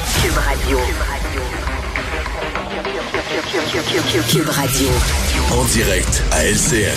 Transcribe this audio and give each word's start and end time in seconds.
Cube 0.00 0.38
Radio. 0.38 0.78
Cube 4.30 4.48
Radio. 4.48 4.88
En 5.52 5.64
direct 5.64 6.22
à 6.32 6.44
LCN. 6.44 6.96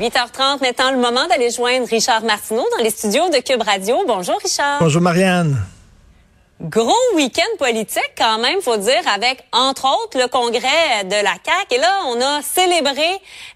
8h30, 0.00 0.60
maintenant 0.62 0.90
le 0.90 0.98
moment 0.98 1.26
d'aller 1.28 1.50
joindre 1.50 1.86
Richard 1.88 2.24
Martineau 2.24 2.64
dans 2.76 2.82
les 2.82 2.90
studios 2.90 3.28
de 3.28 3.38
Cube 3.38 3.62
Radio. 3.62 3.96
Bonjour 4.06 4.38
Richard. 4.42 4.78
Bonjour 4.80 5.02
Marianne. 5.02 5.58
Gros 6.70 6.94
week-end 7.14 7.58
politique 7.58 8.12
quand 8.16 8.38
même, 8.38 8.62
faut 8.62 8.78
dire, 8.78 9.02
avec 9.14 9.44
entre 9.52 9.84
autres 9.84 10.18
le 10.18 10.28
congrès 10.28 11.04
de 11.04 11.22
la 11.22 11.32
CAQ. 11.44 11.74
Et 11.74 11.78
là, 11.78 11.90
on 12.08 12.18
a 12.18 12.40
célébré 12.40 13.02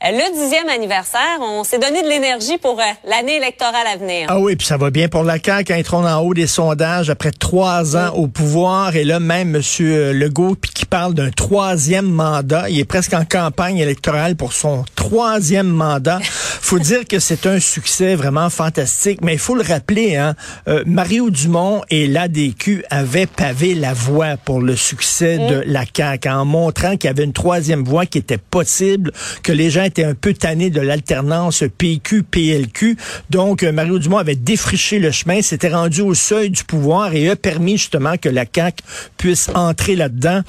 euh, 0.05 0.11
le 0.11 0.35
dixième 0.35 0.69
anniversaire. 0.69 1.39
On 1.41 1.65
s'est 1.65 1.79
donné 1.79 2.03
de 2.03 2.09
l'énergie 2.09 2.59
pour 2.59 2.79
euh, 2.79 2.85
l'année 3.05 3.37
électorale 3.37 3.87
à 3.91 3.97
venir. 3.97 4.27
Ah 4.29 4.39
oui, 4.39 4.57
puis 4.57 4.67
ça 4.67 4.77
va 4.77 4.91
bien 4.91 5.09
pour 5.09 5.23
la 5.23 5.39
CAQ. 5.43 5.83
Trône 5.85 6.07
en 6.07 6.21
haut 6.21 6.35
des 6.35 6.47
sondages 6.47 7.09
après 7.09 7.31
trois 7.31 7.97
ans 7.97 8.13
au 8.15 8.27
pouvoir. 8.27 8.95
Et 8.95 9.05
là, 9.05 9.21
même 9.21 9.57
M. 9.57 9.63
Legault, 10.13 10.57
puis 10.61 10.71
qui 10.71 10.85
parle 10.85 11.15
d'un 11.15 11.31
troisième 11.31 12.11
mandat. 12.11 12.69
Il 12.69 12.79
est 12.79 12.85
presque 12.85 13.15
en 13.15 13.25
campagne 13.25 13.79
électorale 13.79 14.37
pour 14.37 14.53
son 14.53 14.85
troisième 14.97 15.69
mandat. 15.69 16.19
faut 16.69 16.79
dire 16.79 17.07
que 17.09 17.21
c'est 17.21 17.47
un 17.47 17.59
succès 17.59 18.17
vraiment 18.17 18.51
fantastique. 18.51 19.21
Mais 19.23 19.33
il 19.33 19.39
faut 19.39 19.55
le 19.55 19.63
rappeler, 19.63 20.17
hein, 20.17 20.35
euh, 20.69 20.83
Mario 20.85 21.31
Dumont 21.31 21.81
et 21.89 22.07
l'ADQ 22.07 22.85
avaient 22.99 23.27
pavé 23.27 23.77
la 23.77 23.95
voie 23.95 24.37
pour 24.37 24.61
le 24.61 24.75
succès 24.75 25.39
de 25.39 25.63
la 25.67 25.85
CAQ 25.85 26.29
en 26.29 26.45
montrant 26.45 26.97
qu'il 26.97 27.07
y 27.07 27.11
avait 27.11 27.23
une 27.23 27.33
troisième 27.33 27.85
voie 27.85 28.07
qui 28.07 28.19
était 28.19 28.39
possible, 28.39 29.13
que 29.45 29.53
les 29.53 29.71
gens 29.71 29.85
étaient 29.85 30.05
un 30.05 30.15
peu 30.15 30.35
tannés 30.35 30.71
de 30.71 30.81
l'alternance 30.81 31.63
PQ-PLQ. 31.79 32.97
Donc, 33.31 33.63
euh, 33.63 33.71
Mario 33.71 34.01
Dumont 34.01 34.19
avait 34.19 34.35
défriché 34.35 34.99
le 34.99 35.13
chemin, 35.13 35.43
s'était 35.43 35.69
rendu 35.69 36.01
au 36.01 36.15
seuil 36.15 36.51
du 36.51 36.65
pouvoir 36.65 37.15
et 37.15 37.31
a 37.31 37.37
permis 37.37 37.79
justement 37.79 38.17
que 38.17 38.29
la 38.29 38.45
CAQ 38.53 38.83
puisse 39.17 39.49
entrer 39.55 39.95
là-dedans. 39.95 40.41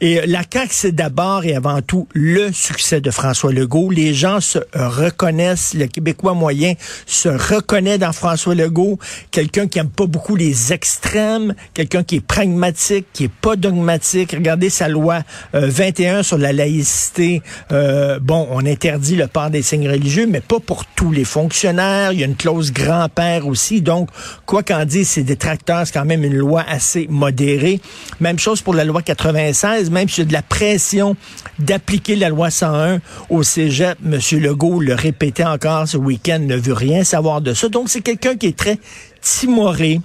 Et 0.00 0.20
euh, 0.20 0.24
la 0.26 0.42
CAQ, 0.50 0.68
c'est 0.72 0.94
d'abord 0.94 1.44
et 1.44 1.54
avant 1.54 1.82
tout 1.82 2.08
le 2.14 2.52
succès 2.52 3.02
de 3.02 3.10
François 3.10 3.52
Legault. 3.52 3.90
Les 3.90 4.14
gens 4.14 4.40
se 4.40 4.60
reconnaissent, 4.74 5.74
le 5.74 5.86
Québécois 5.86 6.32
moyen 6.32 6.72
se 7.04 7.28
reconnaît 7.28 7.98
dans 7.98 8.12
François 8.12 8.54
Legault, 8.54 8.98
quelqu'un 9.30 9.68
qui 9.68 9.78
aime 9.78 9.90
pas 9.90 10.06
beaucoup 10.06 10.36
les 10.36 10.72
extrêmes, 10.72 11.54
quelqu'un 11.74 11.97
qui 12.02 12.16
est 12.16 12.20
pragmatique, 12.20 13.06
qui 13.12 13.24
est 13.24 13.30
pas 13.30 13.56
dogmatique. 13.56 14.32
Regardez 14.32 14.70
sa 14.70 14.88
loi 14.88 15.20
euh, 15.54 15.68
21 15.68 16.22
sur 16.22 16.38
la 16.38 16.52
laïcité. 16.52 17.42
Euh, 17.72 18.18
bon, 18.20 18.46
on 18.50 18.64
interdit 18.66 19.16
le 19.16 19.26
port 19.26 19.50
des 19.50 19.62
signes 19.62 19.88
religieux, 19.88 20.26
mais 20.28 20.40
pas 20.40 20.60
pour 20.60 20.84
tous 20.84 21.12
les 21.12 21.24
fonctionnaires. 21.24 22.12
Il 22.12 22.20
y 22.20 22.22
a 22.22 22.26
une 22.26 22.36
clause 22.36 22.72
grand-père 22.72 23.46
aussi. 23.46 23.80
Donc, 23.80 24.08
quoi 24.46 24.62
qu'en 24.62 24.84
dise 24.84 25.08
ses 25.08 25.22
détracteurs, 25.22 25.86
c'est 25.86 25.92
quand 25.92 26.04
même 26.04 26.24
une 26.24 26.36
loi 26.36 26.64
assez 26.68 27.06
modérée. 27.08 27.80
Même 28.20 28.38
chose 28.38 28.62
pour 28.62 28.74
la 28.74 28.84
loi 28.84 29.02
96, 29.02 29.90
même 29.90 30.08
s'il 30.08 30.24
y 30.24 30.26
a 30.26 30.28
de 30.28 30.32
la 30.32 30.42
pression 30.42 31.16
d'appliquer 31.58 32.16
la 32.16 32.28
loi 32.28 32.50
101 32.50 33.00
au 33.30 33.42
cégep, 33.42 33.98
M. 34.04 34.18
Legault 34.40 34.80
le 34.80 34.94
répétait 34.94 35.44
encore 35.44 35.88
ce 35.88 35.96
week-end, 35.96 36.38
ne 36.40 36.56
veut 36.56 36.72
rien 36.72 37.04
savoir 37.04 37.40
de 37.40 37.54
ça. 37.54 37.68
Donc, 37.68 37.88
c'est 37.88 38.00
quelqu'un 38.00 38.36
qui 38.36 38.46
est 38.46 38.56
très 38.56 38.78
timoré, 39.20 40.00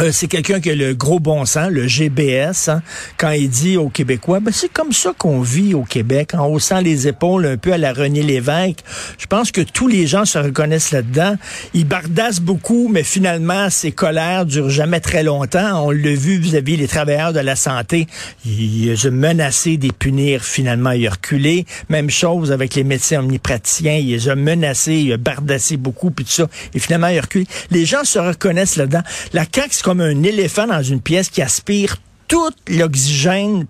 euh, 0.00 0.10
c'est 0.12 0.28
quelqu'un 0.28 0.60
qui 0.60 0.70
a 0.70 0.74
le 0.74 0.94
gros 0.94 1.20
bon 1.20 1.44
sens, 1.44 1.70
le 1.70 1.86
GBS, 1.86 2.68
hein, 2.68 2.82
quand 3.16 3.30
il 3.30 3.48
dit 3.48 3.76
aux 3.76 3.88
Québécois, 3.88 4.40
ben, 4.40 4.52
c'est 4.52 4.72
comme 4.72 4.92
ça 4.92 5.12
qu'on 5.16 5.40
vit 5.40 5.74
au 5.74 5.82
Québec, 5.82 6.34
en 6.34 6.46
haussant 6.46 6.80
les 6.80 7.08
épaules 7.08 7.46
un 7.46 7.56
peu 7.56 7.72
à 7.72 7.78
la 7.78 7.92
René 7.92 8.22
Lévesque. 8.22 8.78
Je 9.18 9.26
pense 9.26 9.52
que 9.52 9.60
tous 9.60 9.88
les 9.88 10.06
gens 10.06 10.24
se 10.24 10.38
reconnaissent 10.38 10.92
là-dedans. 10.92 11.36
Il 11.74 11.86
bardasse 11.86 12.40
beaucoup, 12.40 12.88
mais 12.88 13.02
finalement, 13.02 13.68
ses 13.70 13.92
colères 13.92 14.46
durent 14.46 14.70
jamais 14.70 15.00
très 15.00 15.22
longtemps. 15.22 15.86
On 15.86 15.90
l'a 15.90 16.14
vu 16.14 16.38
vis-à-vis 16.38 16.76
les 16.76 16.88
travailleurs 16.88 17.32
de 17.32 17.40
la 17.40 17.56
santé. 17.56 18.06
Il 18.44 18.90
a 18.90 19.10
menacé 19.10 19.76
des 19.76 19.92
punir. 19.92 20.44
Finalement, 20.44 20.92
il 20.92 21.06
a 21.06 21.10
reculé. 21.10 21.66
Même 21.88 22.10
chose 22.10 22.52
avec 22.52 22.74
les 22.74 22.84
médecins 22.84 23.20
omnipraticiens. 23.20 23.96
Il 23.96 24.08
les 24.08 24.28
a 24.28 24.34
menacés, 24.34 24.94
il 24.94 25.12
a 25.12 25.16
bardassé 25.16 25.76
beaucoup, 25.76 26.10
puis 26.10 26.24
tout 26.24 26.32
ça. 26.32 26.46
Et 26.74 26.78
finalement, 26.78 27.08
il 27.08 27.18
a 27.18 27.22
reculé. 27.22 27.46
Les 27.70 27.84
gens 27.84 28.04
se 28.04 28.18
reconnaissent 28.18 28.76
là-dedans. 28.76 29.02
La 29.32 29.46
c'est 29.80 29.84
comme 29.84 30.02
un 30.02 30.22
éléphant 30.24 30.66
dans 30.66 30.82
une 30.82 31.00
pièce 31.00 31.30
qui 31.30 31.40
aspire 31.40 31.96
tout 32.28 32.50
l'oxygène 32.68 33.64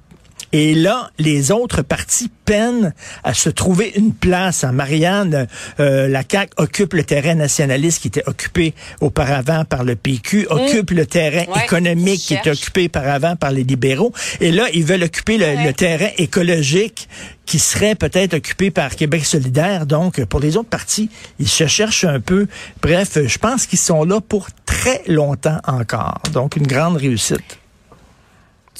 et 0.53 0.75
là, 0.75 1.11
les 1.19 1.53
autres 1.53 1.83
partis 1.83 2.31
peinent 2.44 2.93
à 3.22 3.34
se 3.34 3.49
trouver 3.50 3.93
une 3.97 4.12
place. 4.12 4.65
En 4.65 4.72
Marianne, 4.72 5.47
euh, 5.78 6.09
la 6.09 6.22
CAQ 6.28 6.53
occupe 6.56 6.94
le 6.94 7.05
terrain 7.05 7.34
nationaliste 7.34 8.03
qui 8.03 8.09
était 8.09 8.25
occupé 8.27 8.75
auparavant 9.00 9.65
par 9.65 9.84
le 9.84 9.94
PQ, 9.94 10.47
occupe 10.50 10.91
le 10.91 11.06
terrain 11.06 11.44
Ouais, 11.53 11.65
économique 11.65 12.21
qui 12.21 12.34
était 12.34 12.50
occupé 12.50 12.87
auparavant 12.87 13.37
par 13.37 13.53
les 13.53 13.62
libéraux. 13.62 14.12
Et 14.41 14.50
là, 14.50 14.66
ils 14.75 14.84
veulent 14.84 15.05
occuper 15.05 15.39
le, 15.39 15.44
Ouais. 15.44 15.66
le 15.66 15.72
terrain 15.72 16.09
écologique 16.19 17.09
qui 17.47 17.59
serait 17.59 17.94
peut-être 17.94 18.34
occupé 18.34 18.71
par 18.71 18.94
Québec 18.97 19.25
solidaire. 19.25 19.87
Donc, 19.87 20.25
pour 20.25 20.41
les 20.41 20.56
autres 20.56 20.69
partis, 20.69 21.10
ils 21.39 21.49
se 21.49 21.66
cherchent 21.66 22.05
un 22.05 22.21
peu. 22.21 22.47
Bref, 22.83 23.19
je 23.27 23.39
pense 23.39 23.66
qu'ils 23.66 23.78
sont 23.78 24.05
là 24.05 24.21
pour 24.21 24.49
très 24.66 25.03
longtemps 25.09 25.59
encore. 25.66 26.21
Donc, 26.33 26.56
une 26.56 26.66
grande 26.66 26.97
réussite. 26.97 27.59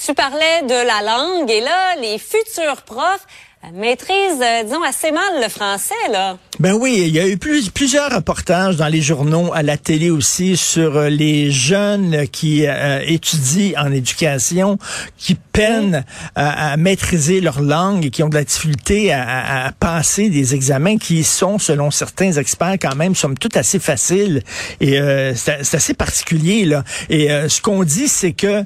Tu 0.03 0.15
parlais 0.15 0.63
de 0.63 0.87
la 0.87 1.03
langue 1.03 1.51
et 1.51 1.61
là, 1.61 1.95
les 1.97 2.19
futurs 2.19 2.81
profs 2.87 3.27
maîtrisent, 3.73 4.41
euh, 4.43 4.65
disons, 4.65 4.83
assez 4.83 5.13
mal 5.13 5.43
le 5.43 5.49
français, 5.49 5.95
là. 6.11 6.39
Ben 6.59 6.73
oui, 6.73 7.05
il 7.07 7.15
y 7.15 7.21
a 7.21 7.29
eu 7.29 7.37
plus- 7.37 7.71
plusieurs 7.71 8.11
reportages 8.11 8.77
dans 8.77 8.89
les 8.89 9.01
journaux, 9.01 9.53
à 9.55 9.63
la 9.63 9.77
télé 9.77 10.11
aussi, 10.11 10.57
sur 10.57 10.97
euh, 10.97 11.09
les 11.09 11.51
jeunes 11.51 12.27
qui 12.27 12.67
euh, 12.67 13.03
étudient 13.07 13.81
en 13.85 13.93
éducation, 13.93 14.79
qui 15.17 15.35
peinent 15.35 16.05
à, 16.35 16.77
maîtriser 16.79 17.41
leur 17.41 17.61
langue 17.61 18.07
et 18.07 18.11
qui 18.11 18.23
ont 18.23 18.29
de 18.29 18.35
la 18.35 18.45
difficulté 18.45 19.13
à, 19.13 19.73
passer 19.79 20.31
des 20.31 20.55
examens 20.55 20.97
qui 20.97 21.23
sont, 21.23 21.59
selon 21.59 21.91
certains 21.91 22.33
experts, 22.33 22.77
quand 22.81 22.95
même, 22.95 23.15
somme 23.15 23.37
toute 23.37 23.57
assez 23.57 23.79
faciles. 23.79 24.43
Et 24.81 24.99
c'est 25.35 25.75
assez 25.75 25.93
particulier, 25.93 26.65
là. 26.65 26.85
Et 27.11 27.29
ce 27.49 27.61
qu'on 27.61 27.83
dit, 27.83 28.09
c'est 28.09 28.33
que, 28.33 28.65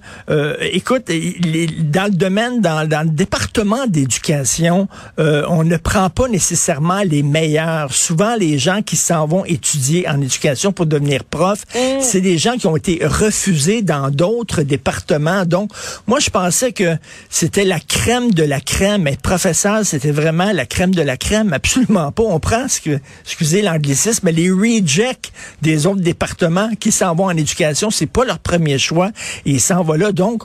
écoute, 0.61 1.07
dans 1.09 2.05
le 2.05 2.17
domaine, 2.17 2.61
dans 2.61 2.83
le 2.83 3.11
département 3.11 3.87
d'éducation, 3.87 4.84
euh, 5.19 5.45
on 5.49 5.65
ne 5.65 5.77
prend 5.77 6.11
pas 6.11 6.29
nécessairement 6.29 7.03
les 7.03 7.23
meilleurs. 7.23 7.93
Souvent, 7.93 8.37
les 8.37 8.59
gens 8.59 8.83
qui 8.83 8.97
s'en 8.97 9.27
vont 9.27 9.45
étudier 9.45 10.09
en 10.09 10.21
éducation 10.21 10.73
pour 10.73 10.87
devenir 10.87 11.25
prof, 11.25 11.65
c'est 12.01 12.21
des 12.21 12.39
gens 12.39 12.57
qui 12.57 12.67
ont 12.67 12.77
été 12.77 13.01
refusés 13.05 13.83
dans 13.83 14.11
d'autres 14.11 14.63
départements. 14.63 15.45
Donc, 15.45 15.71
moi, 16.07 16.21
je 16.21 16.31
pensais 16.31 16.73
que 16.73 16.97
c'était 17.29 17.65
la 17.65 17.81
crème 17.81 18.33
de 18.33 18.43
la 18.43 18.61
crème. 18.61 19.07
Être 19.07 19.21
professeur, 19.21 19.85
c'était 19.85 20.11
vraiment 20.11 20.53
la 20.53 20.67
crème 20.67 20.95
de 20.95 21.03
la 21.03 21.17
crème. 21.17 21.53
Absolument 21.53 22.13
pas. 22.13 22.23
On 22.23 22.41
prend, 22.41 22.69
ce 22.69 22.81
que, 22.81 22.99
excusez 23.25 23.63
l'anglicisme, 23.63 24.21
mais 24.25 24.33
les 24.33 24.51
rejects 24.51 25.33
des 25.63 25.87
autres 25.87 26.01
départements 26.01 26.71
qui 26.79 26.93
s'en 26.93 27.15
vont 27.15 27.27
en 27.27 27.37
éducation, 27.37 27.91
c'est 27.91 28.07
pas 28.07 28.25
leur 28.25 28.39
premier 28.39 28.79
choix. 28.79 29.11
Et 29.47 29.53
ils 29.53 29.61
s'en 29.61 29.83
vont 29.83 29.95
là. 29.95 30.13
Donc, 30.13 30.43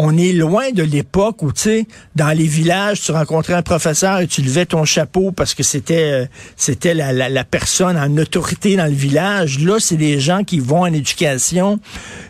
on 0.00 0.16
est 0.16 0.32
loin 0.32 0.70
de 0.70 0.84
l'époque 0.84 1.42
où, 1.42 1.52
tu 1.52 1.62
sais, 1.62 1.86
dans 2.14 2.28
les 2.28 2.46
villages, 2.46 3.00
tu 3.00 3.10
rencontrais 3.10 3.54
un 3.54 3.62
professeur 3.62 4.20
et 4.20 4.28
tu 4.28 4.42
levais 4.42 4.64
ton 4.64 4.84
chapeau 4.84 5.32
parce 5.32 5.54
que 5.54 5.64
c'était 5.64 6.12
euh, 6.12 6.26
c'était 6.56 6.94
la, 6.94 7.12
la, 7.12 7.28
la 7.28 7.42
personne 7.42 7.96
en 7.96 8.16
autorité 8.16 8.76
dans 8.76 8.86
le 8.86 8.92
village. 8.92 9.58
Là, 9.58 9.80
c'est 9.80 9.96
des 9.96 10.20
gens 10.20 10.44
qui 10.44 10.60
vont 10.60 10.82
en 10.82 10.92
éducation. 10.92 11.80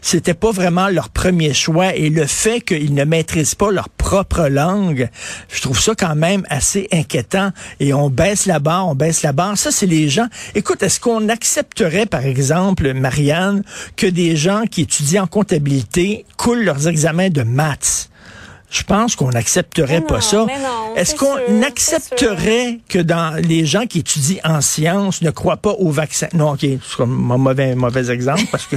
C'était 0.01 0.33
pas 0.33 0.51
vraiment 0.51 0.89
leur 0.89 1.11
premier 1.11 1.53
choix. 1.53 1.95
Et 1.95 2.09
le 2.09 2.25
fait 2.25 2.63
qu'ils 2.63 2.95
ne 2.95 3.05
maîtrisent 3.05 3.55
pas 3.55 3.71
leur 3.71 3.91
propre 4.09 4.49
langue, 4.49 5.11
je 5.51 5.61
trouve 5.61 5.79
ça 5.79 5.93
quand 5.95 6.15
même 6.15 6.43
assez 6.49 6.89
inquiétant. 6.95 7.51
Et 7.79 7.93
on 7.93 8.09
baisse 8.09 8.47
la 8.47 8.59
barre, 8.59 8.89
on 8.89 8.95
baisse 8.95 9.21
la 9.21 9.33
barre. 9.33 9.59
Ça, 9.59 9.71
c'est 9.71 9.85
les 9.85 10.09
gens. 10.09 10.29
Écoute, 10.55 10.83
est-ce 10.83 10.99
qu'on 10.99 11.29
accepterait, 11.29 12.07
par 12.07 12.25
exemple, 12.25 12.95
Marianne, 12.95 13.63
que 13.97 14.07
des 14.07 14.35
gens 14.35 14.63
qui 14.65 14.81
étudient 14.81 15.25
en 15.25 15.27
comptabilité 15.27 16.25
coulent 16.39 16.65
leurs 16.65 16.89
examens 16.89 17.29
de 17.29 17.43
maths? 17.43 18.09
Je 18.71 18.83
pense 18.83 19.15
qu'on 19.15 19.29
n'accepterait 19.29 20.01
pas 20.01 20.15
non, 20.15 20.21
ça. 20.23 20.47
Est-ce 20.97 21.15
qu'on 21.15 21.63
accepterait 21.63 22.81
que 22.89 22.99
dans 22.99 23.35
les 23.35 23.67
gens 23.67 23.85
qui 23.85 23.99
étudient 23.99 24.41
en 24.43 24.63
sciences 24.63 25.21
ne 25.21 25.31
croient 25.31 25.59
pas 25.59 25.73
au 25.73 25.91
vaccin? 25.91 26.29
Non, 26.33 26.53
OK, 26.53 26.61
c'est 26.61 26.97
comme 26.97 27.31
un 27.31 27.37
mauvais, 27.37 27.75
mauvais 27.75 28.11
exemple 28.11 28.45
parce 28.51 28.65
que 28.65 28.77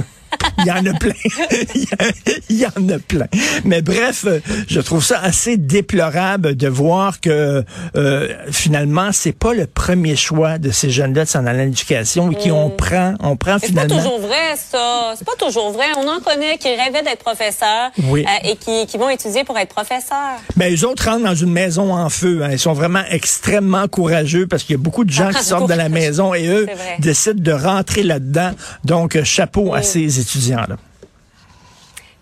il 0.58 0.66
y 0.66 0.70
en 0.70 0.84
a 0.86 0.92
plein. 0.98 1.12
Il 2.48 2.58
y 2.58 2.66
en 2.66 2.88
a 2.94 2.98
plein. 2.98 3.26
Mais 3.64 3.82
bref, 3.82 4.26
je 4.68 4.80
trouve 4.80 5.02
ça 5.04 5.20
assez 5.22 5.56
déplorable 5.56 6.54
de 6.56 6.68
voir 6.68 7.20
que 7.20 7.64
euh, 7.96 8.28
finalement, 8.50 9.10
c'est 9.12 9.32
pas 9.32 9.54
le 9.54 9.66
premier 9.66 10.16
choix 10.16 10.58
de 10.58 10.70
ces 10.70 10.90
jeunes-là 10.90 11.24
de 11.24 11.28
s'en 11.28 11.46
aller 11.46 11.60
à 11.60 11.64
l'éducation 11.64 12.30
et 12.30 12.34
qui 12.36 12.50
on 12.50 12.70
prend, 12.70 13.14
on 13.20 13.36
prend 13.36 13.54
Mais 13.54 13.58
C'est 13.66 13.74
pas 13.74 13.82
finalement. 13.82 13.96
toujours 14.02 14.20
vrai, 14.20 14.56
ça. 14.56 15.14
C'est 15.16 15.24
pas 15.26 15.36
toujours 15.38 15.72
vrai. 15.72 15.86
On 15.96 16.06
en 16.08 16.20
connaît 16.20 16.58
qui 16.58 16.68
rêvaient 16.68 17.02
d'être 17.02 17.22
professeurs 17.24 17.90
Oui. 18.08 18.24
euh, 18.26 18.48
et 18.50 18.56
qui, 18.56 18.86
qui 18.86 18.98
vont 18.98 19.08
étudier 19.08 19.44
pour 19.44 19.58
être 19.58 19.74
professeurs. 19.74 20.38
Mais 20.56 20.70
les 20.70 20.84
autres 20.84 21.04
rentrent 21.08 21.24
dans 21.24 21.34
une 21.34 21.52
maison 21.52 21.94
en 21.94 22.08
feu. 22.10 22.40
hein. 22.42 22.48
Ils 22.52 22.58
sont 22.58 22.72
vraiment 22.74 23.02
extrêmement 23.10 23.88
courageux 23.88 24.46
parce 24.46 24.62
qu'il 24.64 24.72
y 24.76 24.78
a 24.78 24.82
beaucoup 24.82 25.04
de 25.04 25.10
gens 25.10 25.30
qui 25.30 25.42
sortent 25.44 25.68
de 25.68 25.74
la 25.74 25.88
maison 25.88 26.34
et 26.34 26.46
eux 26.48 26.66
décident 26.98 27.40
de 27.42 27.52
rentrer 27.52 28.02
là-dedans. 28.02 28.50
Donc, 28.84 29.22
chapeau 29.24 29.74
à 29.74 29.82
ces 29.82 30.20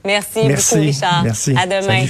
Merci, 0.04 0.40
Merci, 0.46 0.74
beaucoup, 0.74 0.86
Richard. 0.86 1.24
À 1.56 1.66
demain. 1.66 2.06